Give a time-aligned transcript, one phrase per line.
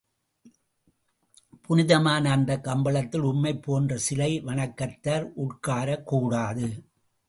[1.61, 6.83] புனிதமான அந்தக் கம்பளத்தில், உம்மைப் போன்ற சிலை வணக்கத்தார் உட்காரக் கூடாது.